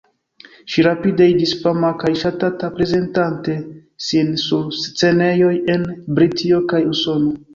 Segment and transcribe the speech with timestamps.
[0.75, 3.57] Ŝi rapide iĝis fama kaj ŝatata, prezentante
[4.05, 5.87] sin sur scenejoj en
[6.21, 7.35] Britio kaj Usono.